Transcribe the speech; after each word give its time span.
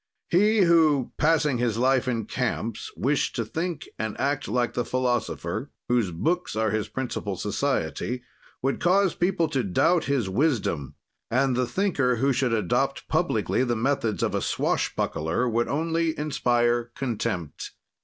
"He 0.31 0.61
who, 0.61 1.11
passing 1.19 1.59
his 1.59 1.77
life 1.77 2.07
in 2.07 2.25
camps, 2.25 2.91
wished 2.97 3.35
to 3.35 3.45
think 3.45 3.87
and 3.99 4.15
to 4.15 4.21
act 4.23 4.47
like 4.47 4.73
the 4.73 4.83
philosopher, 4.83 5.69
whose 5.89 6.09
books 6.09 6.55
are 6.55 6.71
his 6.71 6.87
principal 6.87 7.35
society, 7.35 8.23
would 8.63 8.79
cause 8.79 9.13
people 9.13 9.47
to 9.49 9.61
doubt 9.61 10.05
his 10.05 10.27
wisdom; 10.27 10.95
and 11.29 11.55
the 11.55 11.67
thinker 11.67 12.15
who 12.15 12.33
should 12.33 12.51
adopt 12.51 13.07
publicly 13.09 13.63
the 13.63 13.75
methods 13.75 14.23
of 14.23 14.33
a 14.33 14.41
swashbuckler 14.41 15.47
would 15.47 15.67
only 15.67 16.17
inspire 16.17 16.85
contempt." 16.95 17.73